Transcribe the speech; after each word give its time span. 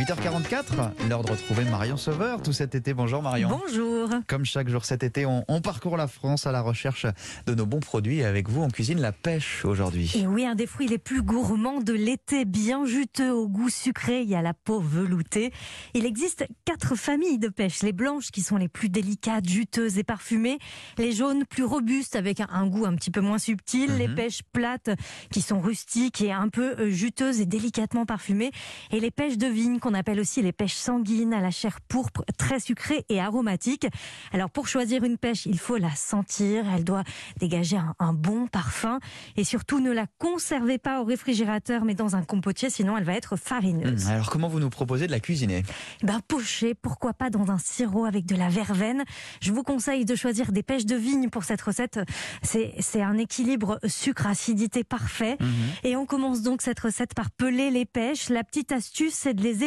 8h44, 0.00 1.08
l'heure 1.10 1.22
de 1.22 1.30
retrouver 1.30 1.64
Marion 1.66 1.98
Sauveur 1.98 2.40
tout 2.42 2.54
cet 2.54 2.74
été. 2.74 2.94
Bonjour 2.94 3.20
Marion. 3.20 3.50
Bonjour. 3.50 4.08
Comme 4.28 4.46
chaque 4.46 4.70
jour 4.70 4.86
cet 4.86 5.02
été, 5.02 5.26
on, 5.26 5.44
on 5.46 5.60
parcourt 5.60 5.98
la 5.98 6.06
France 6.08 6.46
à 6.46 6.52
la 6.52 6.62
recherche 6.62 7.04
de 7.44 7.54
nos 7.54 7.66
bons 7.66 7.80
produits. 7.80 8.20
Et 8.20 8.24
avec 8.24 8.48
vous, 8.48 8.62
on 8.62 8.68
cuisine 8.68 8.98
la 8.98 9.12
pêche 9.12 9.62
aujourd'hui. 9.66 10.10
Et 10.16 10.26
oui, 10.26 10.46
un 10.46 10.54
des 10.54 10.66
fruits 10.66 10.88
les 10.88 10.96
plus 10.96 11.20
gourmands 11.20 11.82
de 11.82 11.92
l'été, 11.92 12.46
bien 12.46 12.86
juteux 12.86 13.30
au 13.30 13.46
goût 13.46 13.68
sucré, 13.68 14.22
il 14.22 14.28
y 14.30 14.34
a 14.34 14.40
la 14.40 14.54
peau 14.54 14.80
veloutée. 14.80 15.52
Il 15.92 16.06
existe 16.06 16.46
quatre 16.64 16.94
familles 16.94 17.38
de 17.38 17.48
pêche. 17.48 17.82
Les 17.82 17.92
blanches 17.92 18.30
qui 18.30 18.40
sont 18.40 18.56
les 18.56 18.68
plus 18.68 18.88
délicates, 18.88 19.46
juteuses 19.46 19.98
et 19.98 20.04
parfumées. 20.04 20.58
Les 20.96 21.12
jaunes 21.12 21.44
plus 21.44 21.64
robustes 21.64 22.16
avec 22.16 22.40
un, 22.40 22.48
un 22.50 22.66
goût 22.66 22.86
un 22.86 22.94
petit 22.94 23.10
peu 23.10 23.20
moins 23.20 23.38
subtil. 23.38 23.98
Les 23.98 24.08
Mhm. 24.08 24.14
pêches 24.14 24.40
plates 24.54 24.88
qui 25.30 25.42
sont 25.42 25.60
rustiques 25.60 26.22
et 26.22 26.32
un 26.32 26.48
peu 26.48 26.74
euh, 26.78 26.88
juteuses 26.88 27.42
et 27.42 27.46
délicatement 27.46 28.06
parfumées. 28.06 28.50
Et 28.92 28.98
les 29.00 29.10
pêches 29.10 29.36
de 29.36 29.46
vigne 29.46 29.78
qu'on 29.90 29.98
appelle 29.98 30.20
aussi 30.20 30.40
les 30.40 30.52
pêches 30.52 30.74
sanguines 30.74 31.34
à 31.34 31.40
la 31.40 31.50
chair 31.50 31.80
pourpre, 31.80 32.24
très 32.38 32.60
sucrée 32.60 33.04
et 33.08 33.20
aromatique. 33.20 33.88
Alors 34.32 34.48
pour 34.48 34.68
choisir 34.68 35.02
une 35.02 35.18
pêche, 35.18 35.46
il 35.46 35.58
faut 35.58 35.78
la 35.78 35.94
sentir. 35.96 36.64
Elle 36.74 36.84
doit 36.84 37.02
dégager 37.38 37.76
un, 37.76 37.94
un 37.98 38.12
bon 38.12 38.46
parfum. 38.46 39.00
Et 39.36 39.42
surtout, 39.42 39.80
ne 39.80 39.90
la 39.90 40.06
conservez 40.18 40.78
pas 40.78 41.00
au 41.00 41.04
réfrigérateur, 41.04 41.84
mais 41.84 41.94
dans 41.94 42.14
un 42.14 42.22
compotier, 42.22 42.70
sinon 42.70 42.96
elle 42.96 43.04
va 43.04 43.14
être 43.14 43.36
farineuse. 43.36 44.06
Hum, 44.06 44.12
Alors 44.12 44.30
comment 44.30 44.48
vous 44.48 44.60
nous 44.60 44.70
proposez 44.70 45.06
de 45.08 45.12
la 45.12 45.18
cuisiner? 45.18 45.64
Eh 46.02 46.06
Ben, 46.06 46.20
pocher, 46.28 46.74
pourquoi 46.74 47.12
pas 47.12 47.30
dans 47.30 47.50
un 47.50 47.58
sirop 47.58 48.04
avec 48.04 48.26
de 48.26 48.36
la 48.36 48.48
verveine. 48.48 49.02
Je 49.40 49.50
vous 49.50 49.64
conseille 49.64 50.04
de 50.04 50.14
choisir 50.14 50.52
des 50.52 50.62
pêches 50.62 50.86
de 50.86 50.96
vigne 50.96 51.30
pour 51.30 51.42
cette 51.42 51.62
recette. 51.62 51.98
C'est, 52.42 53.00
un 53.00 53.16
équilibre 53.18 53.80
sucre-acidité 53.86 54.84
parfait. 54.84 55.36
Mhm. 55.40 55.48
Et 55.84 55.96
on 55.96 56.06
commence 56.06 56.42
donc 56.42 56.62
cette 56.62 56.78
recette 56.78 57.14
par 57.14 57.30
peler 57.30 57.70
les 57.70 57.86
pêches. 57.86 58.28
La 58.28 58.44
petite 58.44 58.72
astuce, 58.72 59.14
c'est 59.14 59.34
de 59.34 59.42
les 59.42 59.64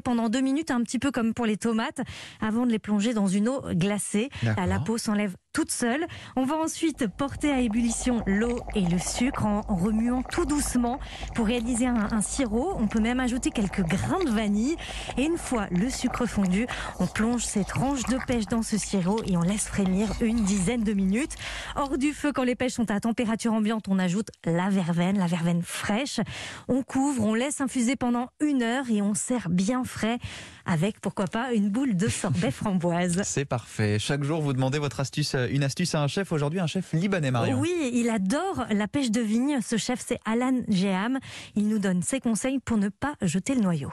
pendant 0.00 0.28
deux 0.28 0.40
minutes, 0.40 0.70
un 0.70 0.82
petit 0.82 0.98
peu 0.98 1.10
comme 1.10 1.34
pour 1.34 1.46
les 1.46 1.56
tomates, 1.56 2.00
avant 2.40 2.66
de 2.66 2.70
les 2.70 2.78
plonger 2.78 3.14
dans 3.14 3.26
une 3.26 3.48
eau 3.48 3.62
glacée. 3.72 4.28
La 4.42 4.78
peau 4.78 4.98
s'enlève 4.98 5.34
toute 5.54 5.70
seule. 5.70 6.06
On 6.36 6.44
va 6.44 6.56
ensuite 6.56 7.06
porter 7.06 7.50
à 7.50 7.60
ébullition 7.60 8.22
l'eau 8.26 8.60
et 8.74 8.82
le 8.82 8.98
sucre 8.98 9.46
en 9.46 9.62
remuant 9.62 10.22
tout 10.22 10.44
doucement 10.44 10.98
pour 11.34 11.46
réaliser 11.46 11.86
un, 11.86 12.08
un 12.12 12.20
sirop. 12.20 12.74
On 12.76 12.88
peut 12.88 13.00
même 13.00 13.20
ajouter 13.20 13.50
quelques 13.50 13.82
grains 13.82 14.22
de 14.24 14.30
vanille. 14.30 14.76
Et 15.16 15.24
une 15.24 15.38
fois 15.38 15.68
le 15.70 15.88
sucre 15.88 16.26
fondu, 16.26 16.66
on 16.98 17.06
plonge 17.06 17.44
ces 17.44 17.64
tranches 17.64 18.02
de 18.04 18.18
pêche 18.26 18.46
dans 18.46 18.62
ce 18.62 18.76
sirop 18.76 19.22
et 19.26 19.36
on 19.36 19.42
laisse 19.42 19.68
frémir 19.68 20.08
une 20.20 20.42
dizaine 20.42 20.82
de 20.82 20.92
minutes. 20.92 21.36
Hors 21.76 21.96
du 21.96 22.12
feu, 22.12 22.32
quand 22.32 22.42
les 22.42 22.56
pêches 22.56 22.74
sont 22.74 22.90
à 22.90 22.98
température 22.98 23.52
ambiante, 23.52 23.86
on 23.88 23.98
ajoute 24.00 24.28
la 24.44 24.68
verveine, 24.70 25.18
la 25.18 25.26
verveine 25.26 25.62
fraîche. 25.62 26.18
On 26.66 26.82
couvre, 26.82 27.24
on 27.24 27.34
laisse 27.34 27.60
infuser 27.60 27.94
pendant 27.94 28.28
une 28.40 28.62
heure 28.62 28.90
et 28.90 29.02
on 29.02 29.14
sert 29.14 29.48
bien 29.48 29.84
frais 29.84 30.18
avec, 30.66 31.00
pourquoi 31.00 31.26
pas, 31.26 31.52
une 31.52 31.68
boule 31.68 31.96
de 31.96 32.08
sorbet 32.08 32.50
framboise. 32.52 33.20
C'est 33.24 33.44
parfait. 33.44 33.98
Chaque 33.98 34.24
jour, 34.24 34.40
vous 34.40 34.52
demandez 34.52 34.78
votre 34.78 35.00
astuce, 35.00 35.34
une 35.50 35.62
astuce 35.62 35.94
à 35.94 36.02
un 36.02 36.08
chef. 36.08 36.32
Aujourd'hui, 36.32 36.60
un 36.60 36.66
chef 36.66 36.92
libanais, 36.92 37.30
Marion. 37.30 37.58
Oui, 37.58 37.90
il 37.92 38.10
adore 38.10 38.66
la 38.70 38.88
pêche 38.88 39.10
de 39.10 39.20
vigne. 39.20 39.58
Ce 39.64 39.76
chef, 39.76 40.02
c'est 40.06 40.18
Alan 40.24 40.60
Geham. 40.68 41.18
Il 41.56 41.68
nous 41.68 41.78
donne 41.78 42.02
ses 42.02 42.20
conseils 42.20 42.58
pour 42.58 42.76
ne 42.76 42.88
pas 42.88 43.14
jeter 43.22 43.54
le 43.54 43.60
noyau. 43.60 43.92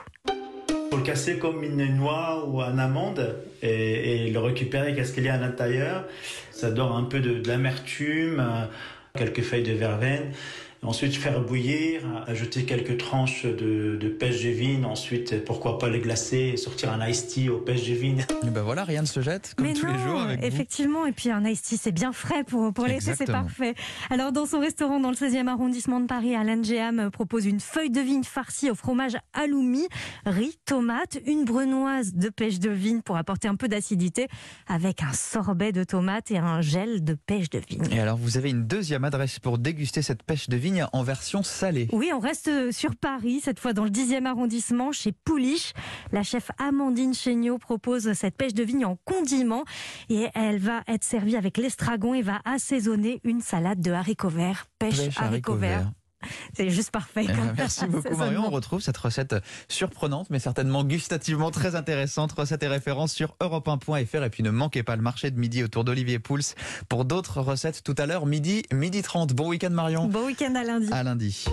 Faut 0.92 0.98
le 0.98 1.04
casser 1.04 1.38
comme 1.38 1.64
une 1.64 1.86
noix 1.96 2.46
ou 2.48 2.62
une 2.62 2.80
amande 2.80 3.36
et, 3.62 4.28
et 4.28 4.32
le 4.32 4.40
récupérer, 4.40 4.94
qu'est-ce 4.94 5.14
qu'il 5.14 5.24
y 5.24 5.30
a 5.30 5.36
à 5.36 5.38
l'intérieur? 5.38 6.06
Ça 6.52 6.70
donne 6.70 6.92
un 6.92 7.04
peu 7.04 7.22
de, 7.22 7.40
de 7.40 7.48
l'amertume, 7.48 8.40
euh, 8.40 8.66
quelques 9.18 9.42
feuilles 9.42 9.64
de 9.64 9.72
verveine. 9.74 10.32
Ensuite, 10.84 11.16
faire 11.16 11.40
bouillir, 11.42 12.02
ajouter 12.26 12.66
quelques 12.66 12.98
tranches 12.98 13.46
de, 13.46 13.98
de 14.02 14.10
pêche 14.10 14.44
de 14.44 14.50
vigne. 14.50 14.84
Ensuite, 14.84 15.46
pourquoi 15.46 15.78
pas 15.78 15.90
les 15.90 16.00
glacer 16.00 16.52
et 16.54 16.58
sortir 16.58 16.92
un 16.92 17.08
iced 17.08 17.28
tea 17.28 17.50
aux 17.50 17.60
pêches 17.60 17.88
de 17.88 17.94
vigne. 17.94 18.26
Et 18.44 18.50
ben 18.50 18.64
voilà, 18.64 18.84
rien 18.84 19.02
ne 19.02 19.06
se 19.08 19.22
jette, 19.22 19.54
comme 19.56 19.68
Mais 19.68 19.74
tous 19.74 19.86
non, 19.86 19.94
les 19.94 20.00
jours 20.00 20.22
avec 20.22 20.40
vous. 20.40 20.46
effectivement. 20.48 21.06
Et 21.06 21.12
puis 21.12 21.30
un 21.30 21.46
iced 21.46 21.64
tea, 21.64 21.78
c'est 21.78 21.92
bien 21.92 22.12
frais 22.12 22.44
pour, 22.44 22.74
pour 22.74 22.88
l'été, 22.88 23.14
c'est 23.14 23.26
parfait. 23.28 23.76
Alors, 24.10 24.32
dans 24.32 24.48
son 24.48 24.60
restaurant 24.60 25.00
dans 25.00 25.12
le 25.12 25.16
16e 25.16 25.48
arrondissement 25.48 26.00
de 26.00 26.08
Paris, 26.08 26.36
Alan 26.36 26.64
Geham 26.64 27.12
propose 27.12 27.46
une 27.46 27.60
feuille 27.60 27.92
de 27.92 28.02
vigne 28.02 28.24
farcie 28.24 28.72
au 28.72 28.76
fromage 28.76 29.14
aloumi, 29.34 29.88
riz, 30.26 30.58
tomate, 30.66 31.20
une 31.28 31.46
brenoise 31.46 32.16
de 32.16 32.30
pêche 32.30 32.58
de 32.58 32.72
vigne 32.72 33.02
pour 33.02 33.18
apporter 33.18 33.48
un 33.48 33.56
peu 33.56 33.68
d'acidité, 33.68 34.28
avec 34.68 35.04
un 35.04 35.14
sorbet 35.14 35.74
de 35.74 35.84
tomate 35.84 36.32
et 36.32 36.40
un 36.40 36.62
gel 36.62 37.04
de 37.04 37.14
pêche 37.14 37.52
de 37.52 37.60
vigne. 37.70 37.84
Et 37.92 38.00
alors, 38.00 38.18
vous 38.18 38.38
avez 38.38 38.50
une 38.50 38.66
deuxième 38.66 39.04
adresse 39.04 39.38
pour 39.38 39.60
déguster 39.60 40.02
cette 40.02 40.24
pêche 40.24 40.50
de 40.50 40.58
vigne 40.58 40.71
en 40.94 41.04
version 41.04 41.44
salée. 41.44 41.88
Oui, 41.92 42.12
on 42.14 42.20
reste 42.20 42.72
sur 42.72 42.96
Paris, 42.96 43.42
cette 43.44 43.60
fois 43.60 43.74
dans 43.74 43.84
le 43.84 43.90
10e 43.90 44.26
arrondissement, 44.26 44.92
chez 44.92 45.12
Pouliche. 45.12 45.74
La 46.12 46.24
chef 46.24 46.52
Amandine 46.58 47.14
Chéniaud 47.14 47.58
propose 47.58 48.14
cette 48.14 48.38
pêche 48.38 48.54
de 48.54 48.64
vigne 48.64 48.86
en 48.86 48.98
condiment 49.06 49.64
et 50.10 50.28
elle 50.34 50.60
va 50.60 50.82
être 50.88 51.04
servie 51.04 51.36
avec 51.36 51.58
l'estragon 51.58 52.14
et 52.14 52.22
va 52.22 52.40
assaisonner 52.46 53.20
une 53.24 53.42
salade 53.42 53.82
de 53.82 53.92
haricots 53.92 54.30
verts. 54.30 54.68
Pêche, 54.80 54.98
Pêche, 54.98 55.18
haricots 55.18 55.56
verts. 55.56 55.92
C'est 56.56 56.70
juste 56.70 56.92
parfait. 56.92 57.22
Eh 57.26 57.28
ben, 57.28 57.36
comme 57.36 57.54
Merci 57.58 57.86
beaucoup 57.88 58.16
Marion. 58.16 58.46
On 58.46 58.50
retrouve 58.50 58.82
cette 58.82 58.98
recette 58.98 59.36
surprenante, 59.68 60.30
mais 60.30 60.40
certainement 60.40 60.84
gustativement 60.84 61.52
très 61.52 61.76
intéressante. 61.76 62.32
Recette 62.32 62.64
et 62.64 62.68
référence 62.68 63.14
sur 63.14 63.36
europe1.fr. 63.40 64.24
Et 64.24 64.30
puis 64.30 64.44
ne 64.44 64.52
manquez 64.52 64.84
pas 64.84 64.96
le 64.96 65.02
marché 65.02 65.32
de 65.32 65.40
midi 65.40 65.64
autour 65.64 65.84
d'Olivier 65.84 66.20
Pouls 66.20 66.56
pour 66.90 67.06
d'autres 67.06 67.42
recettes 67.42 67.84
tout 67.84 67.96
à 67.98 68.06
l'heure, 68.06 68.26
midi, 68.26 68.64
midi 68.72 69.02
30. 69.02 69.34
Bon 69.34 69.48
week-end 69.48 69.70
Marion. 69.70 70.08
Bon 70.08 70.26
week-end 70.26 70.54
à 70.56 70.64
lundi. 70.64 70.90
À 70.92 71.04
lundi. 71.04 71.46